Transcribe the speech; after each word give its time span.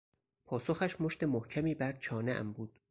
پاسخش 0.45 1.01
مشت 1.01 1.23
محکمی 1.23 1.75
بر 1.75 1.93
چانهام 1.93 2.51
بود. 2.53 2.79